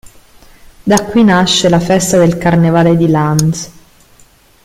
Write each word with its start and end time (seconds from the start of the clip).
Da 0.83 1.05
qui 1.05 1.23
nasce 1.23 1.69
la 1.69 1.79
festa 1.79 2.17
del 2.17 2.39
Carnevale 2.39 2.97
di 2.97 3.07
Lanz. 3.07 3.71